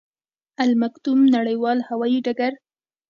[0.63, 2.53] المکتوم نړیوال هوايي ډګر